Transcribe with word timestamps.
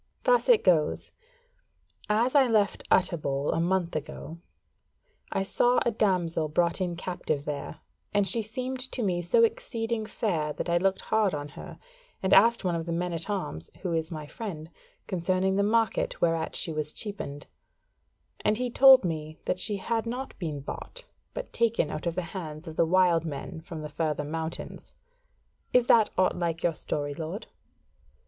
Thus 0.23 0.49
it 0.49 0.63
goes: 0.63 1.11
As 2.09 2.33
I 2.33 2.47
left 2.47 2.81
Utterbol 2.89 3.51
a 3.55 3.59
month 3.61 3.95
ago, 3.95 4.39
I 5.31 5.43
saw 5.43 5.79
a 5.85 5.91
damsel 5.91 6.47
brought 6.47 6.81
in 6.81 6.95
captive 6.95 7.45
there, 7.45 7.81
and 8.11 8.27
she 8.27 8.41
seemed 8.41 8.79
to 8.93 9.03
me 9.03 9.21
so 9.21 9.43
exceeding 9.43 10.07
fair 10.07 10.53
that 10.53 10.67
I 10.67 10.77
looked 10.79 11.01
hard 11.01 11.35
on 11.35 11.49
her, 11.49 11.77
and 12.23 12.33
asked 12.33 12.65
one 12.65 12.73
of 12.73 12.87
the 12.87 12.91
men 12.91 13.13
at 13.13 13.29
arms 13.29 13.69
who 13.83 13.93
is 13.93 14.09
my 14.09 14.25
friend 14.25 14.71
concerning 15.05 15.55
the 15.55 15.61
market 15.61 16.19
whereat 16.19 16.55
she 16.55 16.73
was 16.73 16.93
cheapened; 16.93 17.45
and 18.39 18.57
he 18.57 18.71
told 18.71 19.05
me 19.05 19.37
that 19.45 19.59
she 19.59 19.77
had 19.77 20.07
not 20.07 20.33
been 20.39 20.61
bought, 20.61 21.05
but 21.35 21.53
taken 21.53 21.91
out 21.91 22.07
of 22.07 22.15
the 22.15 22.23
hands 22.33 22.67
of 22.67 22.75
the 22.75 22.87
wild 22.87 23.23
men 23.23 23.61
from 23.61 23.83
the 23.83 23.87
further 23.89 24.23
mountains. 24.23 24.93
Is 25.73 25.85
that 25.85 26.09
aught 26.17 26.33
like 26.39 26.57
to 26.61 26.63
your 26.63 26.73
story, 26.73 27.13
lord?" 27.13 27.45